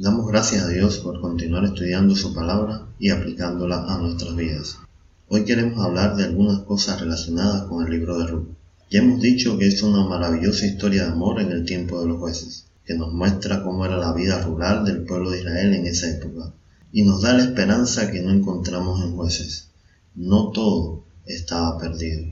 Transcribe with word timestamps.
Damos 0.00 0.28
gracias 0.28 0.62
a 0.62 0.68
Dios 0.68 0.98
por 0.98 1.20
continuar 1.20 1.64
estudiando 1.64 2.14
su 2.14 2.32
palabra 2.32 2.86
y 3.00 3.10
aplicándola 3.10 3.84
a 3.92 3.98
nuestras 3.98 4.36
vidas. 4.36 4.78
Hoy 5.26 5.44
queremos 5.44 5.84
hablar 5.84 6.14
de 6.14 6.22
algunas 6.22 6.60
cosas 6.60 7.00
relacionadas 7.00 7.62
con 7.64 7.84
el 7.84 7.90
libro 7.90 8.16
de 8.16 8.28
Ruth. 8.28 8.46
Ya 8.90 9.00
hemos 9.00 9.20
dicho 9.20 9.58
que 9.58 9.66
es 9.66 9.82
una 9.82 10.04
maravillosa 10.04 10.66
historia 10.66 11.02
de 11.02 11.10
amor 11.10 11.40
en 11.40 11.50
el 11.50 11.64
tiempo 11.64 12.00
de 12.00 12.06
los 12.06 12.18
jueces, 12.18 12.66
que 12.84 12.94
nos 12.94 13.12
muestra 13.12 13.64
cómo 13.64 13.84
era 13.84 13.96
la 13.96 14.12
vida 14.12 14.40
rural 14.40 14.84
del 14.84 15.02
pueblo 15.02 15.30
de 15.30 15.40
Israel 15.40 15.74
en 15.74 15.86
esa 15.88 16.08
época, 16.08 16.54
y 16.92 17.02
nos 17.02 17.22
da 17.22 17.32
la 17.32 17.42
esperanza 17.42 18.08
que 18.12 18.22
no 18.22 18.30
encontramos 18.30 19.02
en 19.02 19.16
jueces. 19.16 19.70
No 20.14 20.52
todo 20.52 21.06
estaba 21.26 21.76
perdido. 21.76 22.24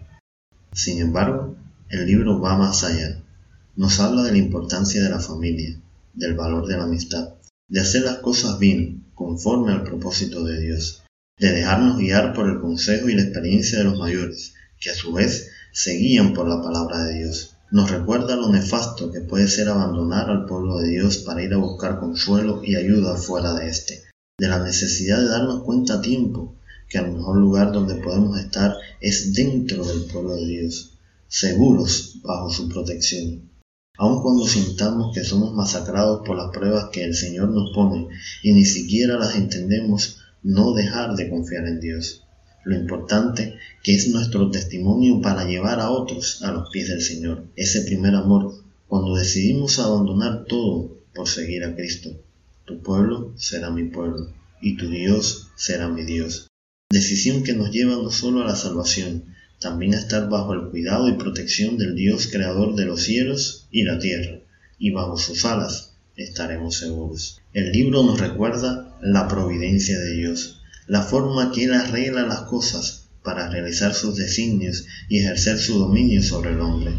Sin 0.73 1.01
embargo, 1.01 1.56
el 1.88 2.06
libro 2.06 2.40
va 2.40 2.56
más 2.56 2.84
allá. 2.84 3.24
Nos 3.74 3.98
habla 3.98 4.23
de 4.23 4.30
la 4.30 4.38
importancia 4.38 5.02
de 5.02 5.10
la 5.10 5.18
familia, 5.18 5.80
del 6.14 6.34
valor 6.34 6.68
de 6.68 6.76
la 6.76 6.84
amistad, 6.84 7.30
de 7.68 7.80
hacer 7.80 8.02
las 8.02 8.18
cosas 8.18 8.58
bien, 8.58 9.10
conforme 9.14 9.72
al 9.72 9.82
propósito 9.82 10.44
de 10.44 10.60
Dios, 10.60 11.02
de 11.38 11.50
dejarnos 11.52 11.98
guiar 11.98 12.32
por 12.32 12.48
el 12.48 12.60
consejo 12.60 13.08
y 13.08 13.14
la 13.14 13.23
experiencia 13.23 13.78
de 13.78 13.84
los 13.84 13.98
mayores, 13.98 14.54
que 14.80 14.90
a 14.90 14.95
su 14.95 15.12
vez 15.12 15.50
se 15.73 15.95
guían 15.95 16.32
por 16.32 16.48
la 16.48 16.62
palabra 16.62 17.04
de 17.04 17.18
Dios. 17.18 17.56
Nos 17.70 17.90
recuerda 17.90 18.36
lo 18.36 18.50
nefasto 18.50 19.10
que 19.10 19.20
puede 19.20 19.48
ser 19.48 19.68
abandonar 19.68 20.30
al 20.30 20.46
pueblo 20.46 20.78
de 20.78 20.88
Dios 20.90 21.18
para 21.18 21.42
ir 21.42 21.52
a 21.54 21.58
buscar 21.58 21.98
consuelo 21.98 22.62
y 22.64 22.76
ayuda 22.76 23.16
fuera 23.16 23.54
de 23.54 23.68
éste, 23.68 24.04
de 24.38 24.48
la 24.48 24.62
necesidad 24.62 25.18
de 25.18 25.28
darnos 25.28 25.64
cuenta 25.64 25.95
a 25.95 26.01
tiempo 26.01 26.54
que 26.88 26.98
el 26.98 27.12
mejor 27.12 27.36
lugar 27.36 27.73
donde 27.73 27.96
podemos 27.96 28.38
estar 28.38 28.76
es 29.01 29.34
dentro 29.34 29.84
del 29.84 30.04
pueblo 30.04 30.36
de 30.36 30.46
Dios, 30.46 30.92
seguros 31.26 32.20
bajo 32.23 32.51
su 32.51 32.68
protección. 32.68 33.51
Aun 33.98 34.22
cuando 34.22 34.46
sintamos 34.46 35.14
que 35.14 35.24
somos 35.24 35.54
masacrados 35.54 36.26
por 36.26 36.36
las 36.36 36.50
pruebas 36.50 36.90
que 36.92 37.04
el 37.04 37.14
Señor 37.14 37.48
nos 37.48 37.72
pone 37.74 38.08
y 38.42 38.52
ni 38.52 38.64
siquiera 38.64 39.18
las 39.18 39.36
entendemos, 39.36 40.18
no 40.42 40.74
dejar 40.74 41.16
de 41.16 41.30
confiar 41.30 41.66
en 41.66 41.80
Dios. 41.80 42.22
Lo 42.64 42.76
importante 42.76 43.54
que 43.82 43.94
es 43.94 44.08
nuestro 44.08 44.50
testimonio 44.50 45.20
para 45.20 45.44
llevar 45.44 45.80
a 45.80 45.90
otros 45.90 46.42
a 46.42 46.52
los 46.52 46.68
pies 46.70 46.88
del 46.88 47.00
Señor, 47.00 47.44
ese 47.56 47.82
primer 47.82 48.14
amor, 48.14 48.54
cuando 48.88 49.14
decidimos 49.14 49.78
abandonar 49.78 50.44
todo 50.46 50.98
por 51.14 51.28
seguir 51.28 51.64
a 51.64 51.74
Cristo. 51.74 52.10
Tu 52.64 52.82
pueblo 52.82 53.32
será 53.36 53.70
mi 53.70 53.84
pueblo 53.84 54.32
y 54.60 54.76
tu 54.76 54.90
Dios 54.90 55.48
será 55.54 55.88
mi 55.88 56.04
Dios. 56.04 56.48
Decisión 56.90 57.42
que 57.42 57.54
nos 57.54 57.70
lleva 57.70 57.94
no 57.94 58.10
solo 58.10 58.42
a 58.42 58.46
la 58.46 58.56
salvación, 58.56 59.24
también 59.66 59.95
estar 59.95 60.28
bajo 60.28 60.54
el 60.54 60.70
cuidado 60.70 61.09
y 61.09 61.14
protección 61.14 61.76
del 61.76 61.96
Dios 61.96 62.28
creador 62.28 62.76
de 62.76 62.84
los 62.84 63.02
cielos 63.02 63.66
y 63.73 63.82
la 63.82 63.98
tierra, 63.98 64.38
y 64.78 64.92
bajo 64.92 65.19
sus 65.19 65.44
alas 65.44 65.94
estaremos 66.14 66.76
seguros. 66.76 67.41
El 67.53 67.72
libro 67.72 68.04
nos 68.04 68.20
recuerda 68.20 68.97
la 69.03 69.26
providencia 69.26 69.98
de 69.98 70.12
Dios, 70.14 70.62
la 70.86 71.03
forma 71.03 71.50
que 71.50 71.64
Él 71.64 71.75
arregla 71.75 72.22
las 72.22 72.42
cosas 72.42 73.08
para 73.25 73.50
realizar 73.50 73.92
sus 73.92 74.14
designios 74.14 74.86
y 75.08 75.19
ejercer 75.19 75.58
su 75.58 75.80
dominio 75.80 76.22
sobre 76.22 76.53
el 76.53 76.60
hombre. 76.60 76.92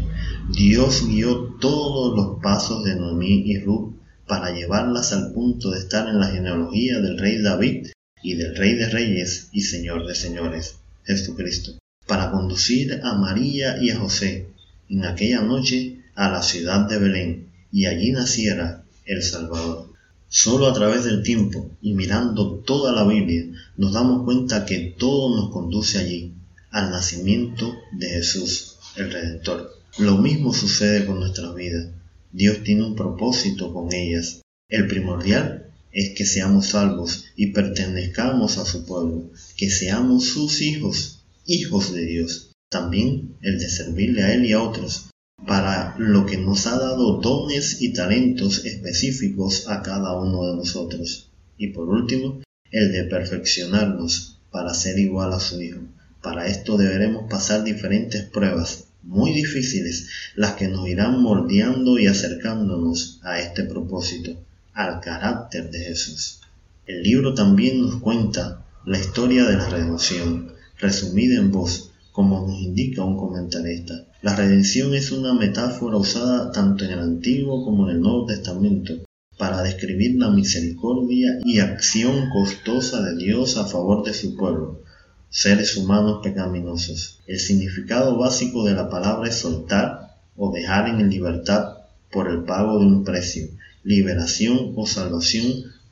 Dios 0.54 1.08
guió 1.08 1.56
todos 1.58 2.14
los 2.14 2.42
pasos 2.42 2.84
de 2.84 2.96
Noemí 2.96 3.44
y 3.46 3.60
Ruth 3.60 3.94
para 4.26 4.50
llevarlas 4.50 5.14
al 5.14 5.32
punto 5.32 5.70
de 5.70 5.78
estar 5.78 6.06
en 6.06 6.20
la 6.20 6.28
genealogía 6.28 7.00
del 7.00 7.16
rey 7.16 7.40
David 7.40 7.86
y 8.22 8.34
del 8.34 8.54
rey 8.54 8.74
de 8.74 8.90
reyes 8.90 9.48
y 9.52 9.62
señor 9.62 10.06
de 10.06 10.14
señores, 10.14 10.80
Jesucristo, 11.04 11.78
para 12.08 12.32
conducir 12.32 13.00
a 13.04 13.14
María 13.14 13.76
y 13.80 13.90
a 13.90 13.98
José 13.98 14.48
en 14.88 15.04
aquella 15.04 15.42
noche 15.42 16.00
a 16.14 16.30
la 16.30 16.42
ciudad 16.42 16.88
de 16.88 16.98
Belén 16.98 17.52
y 17.70 17.84
allí 17.84 18.10
naciera 18.12 18.82
el 19.04 19.22
Salvador. 19.22 19.92
Solo 20.26 20.66
a 20.66 20.72
través 20.72 21.04
del 21.04 21.22
tiempo 21.22 21.70
y 21.82 21.92
mirando 21.92 22.56
toda 22.66 22.92
la 22.92 23.04
Biblia 23.04 23.44
nos 23.76 23.92
damos 23.92 24.24
cuenta 24.24 24.64
que 24.64 24.94
todo 24.98 25.36
nos 25.36 25.50
conduce 25.50 25.98
allí, 25.98 26.34
al 26.70 26.90
nacimiento 26.90 27.74
de 27.92 28.08
Jesús, 28.08 28.76
el 28.96 29.12
Redentor. 29.12 29.70
Lo 29.98 30.16
mismo 30.16 30.54
sucede 30.54 31.04
con 31.04 31.20
nuestras 31.20 31.54
vidas. 31.54 31.88
Dios 32.32 32.62
tiene 32.62 32.84
un 32.84 32.94
propósito 32.94 33.72
con 33.72 33.92
ellas. 33.92 34.40
El 34.68 34.86
primordial 34.86 35.70
es 35.92 36.14
que 36.16 36.24
seamos 36.24 36.68
salvos 36.68 37.26
y 37.36 37.48
pertenezcamos 37.48 38.56
a 38.58 38.64
su 38.64 38.84
pueblo, 38.84 39.30
que 39.56 39.70
seamos 39.70 40.24
sus 40.26 40.60
hijos, 40.62 41.17
hijos 41.48 41.92
de 41.92 42.04
Dios. 42.04 42.52
También 42.70 43.36
el 43.40 43.58
de 43.58 43.68
servirle 43.68 44.22
a 44.22 44.34
Él 44.34 44.44
y 44.44 44.52
a 44.52 44.62
otros, 44.62 45.08
para 45.46 45.96
lo 45.98 46.26
que 46.26 46.36
nos 46.36 46.66
ha 46.66 46.78
dado 46.78 47.20
dones 47.20 47.80
y 47.80 47.94
talentos 47.94 48.64
específicos 48.66 49.66
a 49.68 49.82
cada 49.82 50.12
uno 50.20 50.46
de 50.46 50.56
nosotros. 50.56 51.30
Y 51.56 51.68
por 51.68 51.88
último, 51.88 52.42
el 52.70 52.92
de 52.92 53.04
perfeccionarnos 53.04 54.38
para 54.50 54.74
ser 54.74 54.98
igual 54.98 55.32
a 55.32 55.40
su 55.40 55.60
Hijo. 55.60 55.80
Para 56.22 56.46
esto 56.46 56.76
deberemos 56.76 57.30
pasar 57.30 57.64
diferentes 57.64 58.24
pruebas, 58.24 58.88
muy 59.02 59.32
difíciles, 59.32 60.08
las 60.34 60.52
que 60.52 60.68
nos 60.68 60.86
irán 60.86 61.22
moldeando 61.22 61.98
y 61.98 62.06
acercándonos 62.06 63.20
a 63.22 63.40
este 63.40 63.64
propósito, 63.64 64.36
al 64.74 65.00
carácter 65.00 65.70
de 65.70 65.78
Jesús. 65.78 66.40
El 66.86 67.02
libro 67.02 67.32
también 67.32 67.80
nos 67.80 68.00
cuenta 68.00 68.66
la 68.84 68.98
historia 68.98 69.44
de 69.44 69.56
la 69.56 69.68
redención, 69.68 70.52
resumida 70.78 71.38
en 71.38 71.50
voz, 71.50 71.90
como 72.12 72.46
nos 72.46 72.60
indica 72.60 73.04
un 73.04 73.16
comentarista. 73.16 74.06
La 74.22 74.34
redención 74.34 74.94
es 74.94 75.12
una 75.12 75.34
metáfora 75.34 75.96
usada 75.96 76.50
tanto 76.52 76.84
en 76.84 76.92
el 76.92 76.98
Antiguo 76.98 77.64
como 77.64 77.88
en 77.88 77.96
el 77.96 78.00
Nuevo 78.00 78.26
Testamento 78.26 78.94
para 79.38 79.62
describir 79.62 80.16
la 80.18 80.30
misericordia 80.30 81.38
y 81.44 81.60
acción 81.60 82.28
costosa 82.30 83.02
de 83.02 83.16
Dios 83.16 83.56
a 83.56 83.66
favor 83.66 84.04
de 84.04 84.12
su 84.12 84.36
pueblo, 84.36 84.82
seres 85.30 85.76
humanos 85.76 86.20
pecaminosos. 86.22 87.20
El 87.26 87.38
significado 87.38 88.18
básico 88.18 88.64
de 88.64 88.74
la 88.74 88.90
palabra 88.90 89.28
es 89.28 89.36
soltar 89.36 90.16
o 90.36 90.52
dejar 90.52 90.88
en 90.88 91.08
libertad 91.08 91.78
por 92.10 92.28
el 92.28 92.44
pago 92.44 92.80
de 92.80 92.86
un 92.86 93.04
precio, 93.04 93.46
liberación 93.84 94.72
o 94.74 94.86
salvación 94.86 95.44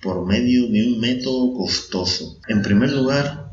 por 0.03 0.27
medio 0.27 0.69
de 0.69 0.89
un 0.89 1.01
método 1.01 1.55
costoso. 1.55 2.39
En 2.49 2.63
primer 2.63 2.93
lugar, 2.93 3.46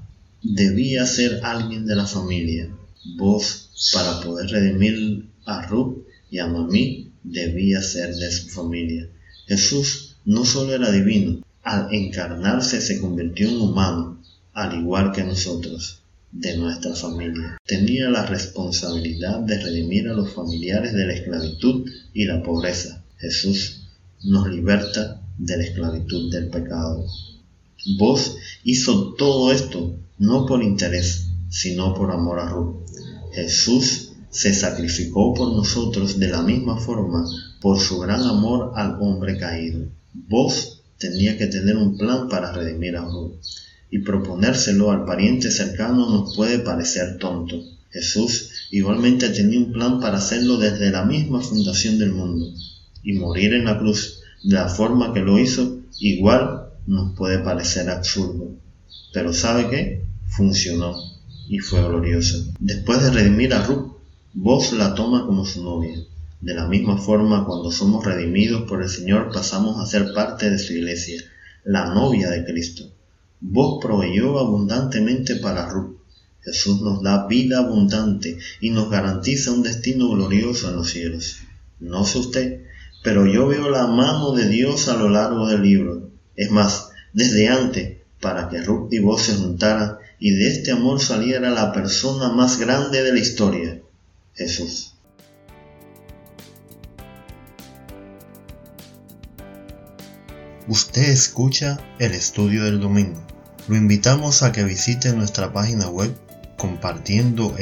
debía 0.44 1.06
ser 1.06 1.40
alguien 1.44 1.86
de 1.86 1.96
la 1.96 2.06
familia. 2.06 2.70
Vos, 3.16 3.70
para 3.94 4.22
poder 4.22 4.50
redimir 4.50 5.30
a 5.46 5.66
Ruth 5.68 6.06
y 6.30 6.40
a 6.40 6.48
Noemí, 6.48 7.12
debía 7.24 7.82
ser 7.82 8.14
de 8.16 8.32
su 8.32 8.50
familia. 8.50 9.10
Jesús 9.48 10.16
no 10.26 10.46
solo 10.46 10.74
era 10.74 10.92
divino, 10.92 11.42
al 11.64 11.94
encarnarse 11.94 12.82
se 12.82 13.00
convirtió 13.00 13.50
en 13.50 13.62
humano, 13.62 14.22
al 14.54 14.78
igual 14.78 15.12
que 15.14 15.24
nosotros, 15.24 16.02
de 16.32 16.58
nuestra 16.58 16.94
familia. 16.94 17.58
Tenía 17.66 18.10
la 18.10 18.26
responsabilidad 18.26 19.40
de 19.40 19.60
redimir 19.60 20.10
a 20.10 20.14
los 20.14 20.34
familiares 20.34 20.94
de 20.94 21.06
la 21.06 21.14
esclavitud 21.14 21.90
y 22.14 22.26
la 22.26 22.44
pobreza. 22.44 23.04
Jesús 23.18 23.84
nos 24.24 24.50
liberta 24.50 25.22
de 25.38 25.58
la 25.58 25.64
esclavitud 25.64 26.32
del 26.32 26.50
pecado. 26.50 27.06
Vos 27.98 28.38
hizo 28.64 29.14
todo 29.14 29.52
esto 29.52 29.98
no 30.18 30.46
por 30.46 30.64
interés, 30.64 31.28
sino 31.50 31.94
por 31.94 32.12
amor 32.12 32.40
a 32.40 32.50
Ruth. 32.50 32.76
Jesús 33.34 34.12
se 34.30 34.54
sacrificó 34.54 35.34
por 35.34 35.52
nosotros 35.54 36.18
de 36.18 36.30
la 36.30 36.42
misma 36.42 36.78
forma 36.78 37.26
por 37.60 37.80
su 37.80 38.00
gran 38.00 38.22
amor 38.22 38.72
al 38.76 38.98
hombre 39.02 39.38
caído. 39.38 39.88
Vos 40.14 40.82
tenía 40.98 41.38
que 41.38 41.48
tener 41.48 41.76
un 41.76 41.98
plan 41.98 42.30
para 42.30 42.52
redimir 42.54 42.96
a 42.96 43.06
Ruth 43.06 43.34
y 43.92 44.00
proponérselo 44.00 44.90
al 44.90 45.06
pariente 45.06 45.52
cercano 45.52 46.10
nos 46.10 46.36
puede 46.36 46.60
parecer 46.60 47.18
tonto. 47.20 47.62
Jesús 47.92 48.50
igualmente 48.72 49.30
tenía 49.30 49.60
un 49.60 49.72
plan 49.72 50.00
para 50.00 50.18
hacerlo 50.18 50.58
desde 50.58 50.90
la 50.90 51.06
misma 51.06 51.42
fundación 51.42 52.00
del 52.00 52.12
mundo 52.12 52.48
y 53.04 53.14
morir 53.14 53.54
en 53.54 53.66
la 53.66 53.78
cruz 53.78 54.22
de 54.42 54.56
la 54.56 54.68
forma 54.68 55.14
que 55.14 55.20
lo 55.20 55.38
hizo 55.38 55.80
igual 56.00 56.73
nos 56.86 57.16
puede 57.16 57.40
parecer 57.40 57.90
absurdo. 57.90 58.52
Pero 59.14 59.34
¿sabe 59.34 59.70
qué? 59.70 60.06
Funcionó 60.28 60.96
y 61.48 61.60
fue 61.60 61.82
glorioso. 61.84 62.52
Después 62.60 63.02
de 63.04 63.12
redimir 63.12 63.54
a 63.54 63.64
Ruth, 63.66 63.94
vos 64.34 64.74
la 64.74 64.96
toma 64.96 65.26
como 65.26 65.46
su 65.46 65.64
novia. 65.64 65.98
De 66.42 66.54
la 66.54 66.68
misma 66.68 66.98
forma, 66.98 67.46
cuando 67.46 67.72
somos 67.72 68.04
redimidos 68.06 68.64
por 68.64 68.82
el 68.82 68.90
Señor, 68.90 69.32
pasamos 69.32 69.80
a 69.80 69.86
ser 69.86 70.14
parte 70.14 70.50
de 70.50 70.60
su 70.60 70.74
iglesia, 70.74 71.22
la 71.64 71.94
novia 71.94 72.30
de 72.30 72.44
Cristo. 72.44 72.90
vos 73.40 73.80
proveyó 73.82 74.40
abundantemente 74.40 75.36
para 75.36 75.70
Ruth. 75.70 75.98
Jesús 76.42 76.82
nos 76.82 77.02
da 77.02 77.28
vida 77.28 77.60
abundante 77.60 78.38
y 78.60 78.72
nos 78.72 78.90
garantiza 78.90 79.52
un 79.52 79.64
destino 79.64 80.10
glorioso 80.10 80.70
en 80.70 80.76
los 80.76 80.90
cielos. 80.90 81.38
No 81.80 82.06
sé 82.06 82.20
usted, 82.20 82.64
pero 83.04 83.26
yo 83.26 83.48
veo 83.48 83.70
la 83.70 83.88
mano 83.88 84.32
de 84.34 84.48
Dios 84.48 84.88
a 84.88 84.98
lo 84.98 85.10
largo 85.10 85.48
del 85.48 85.62
libro. 85.62 86.10
Es 86.36 86.52
más, 86.52 86.90
desde 87.14 87.48
antes, 87.48 87.98
para 88.20 88.50
que 88.50 88.62
Ruth 88.62 88.92
y 88.92 89.00
vos 89.00 89.22
se 89.22 89.36
juntaran 89.36 89.98
y 90.20 90.32
de 90.32 90.50
este 90.50 90.72
amor 90.72 91.02
saliera 91.02 91.50
la 91.50 91.74
persona 91.74 92.30
más 92.30 92.60
grande 92.60 93.04
de 93.04 93.14
la 93.14 93.20
historia, 93.20 93.82
Jesús. 94.34 94.94
Usted 100.68 101.04
escucha 101.04 101.78
el 102.00 102.14
estudio 102.14 102.64
del 102.64 102.80
domingo. 102.80 103.22
Lo 103.68 103.76
invitamos 103.76 104.44
a 104.44 104.54
que 104.54 104.64
visite 104.64 105.14
nuestra 105.14 105.52
página 105.52 105.90
web 105.90 106.16
compartiendo 106.58 107.54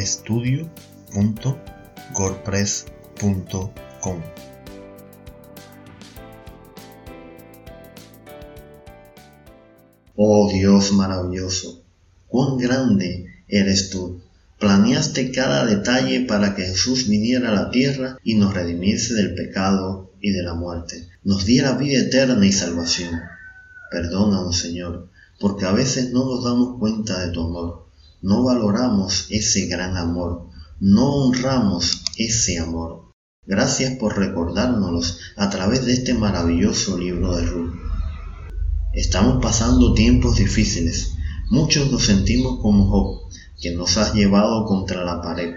Oh 10.16 10.52
Dios 10.52 10.92
maravilloso, 10.94 11.82
cuán 12.28 12.58
grande 12.58 13.26
eres 13.48 13.90
tú. 13.90 14.22
Planeaste 14.60 15.32
cada 15.32 15.66
detalle 15.66 16.22
para 16.22 16.54
que 16.54 16.66
Jesús 16.66 17.08
viniera 17.08 17.50
a 17.50 17.56
la 17.56 17.72
tierra 17.72 18.18
y 18.24 18.36
nos 18.36 18.54
redimiese 18.54 19.16
del 19.16 19.34
pecado 19.34 20.12
y 20.22 20.32
de 20.32 20.44
la 20.44 20.54
muerte, 20.54 21.10
nos 21.24 21.46
diera 21.46 21.74
vida 21.74 22.00
eterna 22.00 22.46
y 22.46 22.52
salvación. 22.52 23.20
Perdónanos, 23.90 24.58
Señor, 24.58 25.10
porque 25.40 25.66
a 25.66 25.72
veces 25.72 26.12
no 26.12 26.26
nos 26.26 26.44
damos 26.44 26.78
cuenta 26.78 27.26
de 27.26 27.32
tu 27.32 27.42
amor, 27.42 27.88
no 28.22 28.44
valoramos 28.44 29.26
ese 29.30 29.66
gran 29.66 29.98
amor, 29.98 30.48
no 30.80 31.16
honramos 31.16 32.04
ese 32.18 32.60
amor. 32.60 33.12
Gracias 33.48 33.98
por 33.98 34.18
recordárnoslos 34.18 35.20
a 35.36 35.50
través 35.50 35.86
de 35.86 35.94
este 35.94 36.14
maravilloso 36.14 36.98
libro 36.98 37.36
de 37.36 37.46
Ruth. 37.48 37.91
Estamos 38.94 39.42
pasando 39.42 39.94
tiempos 39.94 40.36
difíciles. 40.36 41.14
Muchos 41.50 41.90
nos 41.94 42.04
sentimos 42.04 42.60
como 42.60 42.90
Job, 42.90 43.22
que 43.62 43.72
nos 43.72 43.96
has 43.96 44.14
llevado 44.14 44.66
contra 44.66 45.06
la 45.06 45.22
pared. 45.22 45.54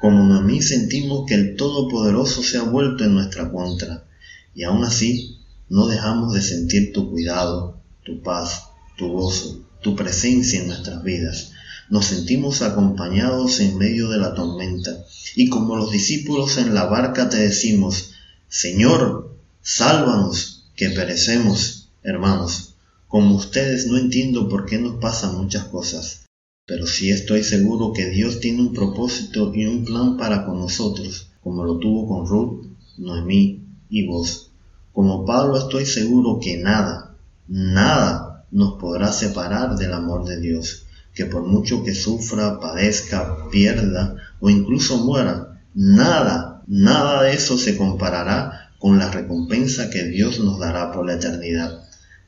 Como 0.00 0.34
a 0.34 0.40
mí 0.40 0.60
sentimos 0.60 1.24
que 1.24 1.34
el 1.34 1.54
Todopoderoso 1.54 2.42
se 2.42 2.58
ha 2.58 2.64
vuelto 2.64 3.04
en 3.04 3.14
nuestra 3.14 3.52
contra. 3.52 4.08
Y 4.56 4.64
aún 4.64 4.82
así, 4.82 5.38
no 5.68 5.86
dejamos 5.86 6.34
de 6.34 6.42
sentir 6.42 6.92
tu 6.92 7.12
cuidado, 7.12 7.80
tu 8.04 8.20
paz, 8.22 8.64
tu 8.98 9.06
gozo, 9.12 9.60
tu 9.80 9.94
presencia 9.94 10.60
en 10.60 10.66
nuestras 10.66 11.04
vidas. 11.04 11.52
Nos 11.90 12.06
sentimos 12.06 12.60
acompañados 12.62 13.60
en 13.60 13.78
medio 13.78 14.08
de 14.08 14.18
la 14.18 14.34
tormenta. 14.34 14.90
Y 15.36 15.48
como 15.48 15.76
los 15.76 15.92
discípulos 15.92 16.58
en 16.58 16.74
la 16.74 16.86
barca 16.86 17.28
te 17.28 17.36
decimos, 17.36 18.14
Señor, 18.48 19.38
sálvanos, 19.62 20.64
que 20.74 20.90
perecemos 20.90 21.83
Hermanos, 22.06 22.74
como 23.08 23.34
ustedes 23.34 23.86
no 23.86 23.96
entiendo 23.96 24.50
por 24.50 24.66
qué 24.66 24.78
nos 24.78 24.96
pasan 25.00 25.38
muchas 25.38 25.64
cosas, 25.64 26.26
pero 26.66 26.86
sí 26.86 27.08
estoy 27.10 27.42
seguro 27.42 27.94
que 27.94 28.10
Dios 28.10 28.40
tiene 28.40 28.60
un 28.60 28.74
propósito 28.74 29.54
y 29.54 29.64
un 29.64 29.86
plan 29.86 30.18
para 30.18 30.44
con 30.44 30.60
nosotros, 30.60 31.30
como 31.42 31.64
lo 31.64 31.78
tuvo 31.78 32.06
con 32.06 32.26
Ruth, 32.26 32.66
Noemí 32.98 33.64
y 33.88 34.06
vos. 34.06 34.50
Como 34.92 35.24
Pablo 35.24 35.56
estoy 35.56 35.86
seguro 35.86 36.40
que 36.42 36.58
nada, 36.58 37.16
nada 37.48 38.44
nos 38.50 38.78
podrá 38.78 39.10
separar 39.10 39.76
del 39.76 39.94
amor 39.94 40.26
de 40.26 40.38
Dios, 40.40 40.84
que 41.14 41.24
por 41.24 41.46
mucho 41.46 41.84
que 41.84 41.94
sufra, 41.94 42.60
padezca, 42.60 43.48
pierda 43.50 44.16
o 44.40 44.50
incluso 44.50 44.98
muera, 44.98 45.62
nada, 45.72 46.62
nada 46.66 47.22
de 47.22 47.32
eso 47.32 47.56
se 47.56 47.78
comparará 47.78 48.72
con 48.78 48.98
la 48.98 49.10
recompensa 49.10 49.88
que 49.88 50.04
Dios 50.04 50.38
nos 50.40 50.58
dará 50.58 50.92
por 50.92 51.06
la 51.06 51.14
eternidad. 51.14 51.83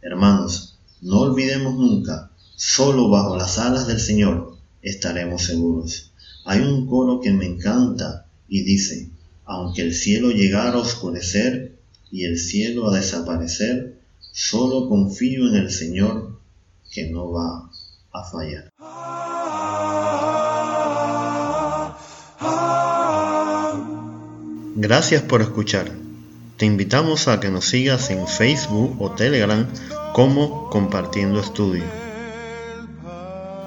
Hermanos, 0.07 0.79
no 1.03 1.23
olvidemos 1.23 1.75
nunca, 1.75 2.31
solo 2.55 3.11
bajo 3.11 3.37
las 3.37 3.59
alas 3.59 3.89
del 3.89 3.99
Señor 3.99 4.57
estaremos 4.81 5.43
seguros. 5.43 6.13
Hay 6.45 6.61
un 6.61 6.87
coro 6.87 7.21
que 7.21 7.33
me 7.33 7.45
encanta 7.45 8.25
y 8.47 8.63
dice, 8.63 9.11
aunque 9.45 9.83
el 9.83 9.93
cielo 9.93 10.31
llegara 10.31 10.75
a 10.75 10.79
oscurecer 10.79 11.77
y 12.13 12.25
el 12.25 12.39
cielo 12.39 12.89
a 12.89 12.97
desaparecer, 12.97 13.99
solo 14.31 14.89
confío 14.89 15.49
en 15.49 15.57
el 15.57 15.73
Señor 15.73 16.39
que 16.93 17.11
no 17.11 17.33
va 17.33 17.69
a 18.13 18.23
fallar. 18.31 18.71
Gracias 24.77 25.23
por 25.23 25.43
escuchar. 25.43 25.91
Te 26.57 26.65
invitamos 26.65 27.29
a 27.29 27.39
que 27.39 27.51
nos 27.51 27.67
sigas 27.67 28.09
en 28.09 28.27
Facebook 28.27 28.97
o 28.99 29.11
Telegram 29.11 29.67
como 30.17 30.71
Compartiendo 30.71 31.39
Estudio. 31.41 31.85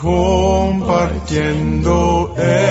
compartiendo 0.00 2.34
en 2.38 2.67